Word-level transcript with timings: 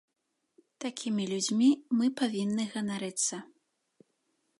Такімі 0.85 1.23
людзьмі 1.33 1.67
мы 1.99 2.05
павінны 2.21 2.63
ганарыцца. 2.73 3.35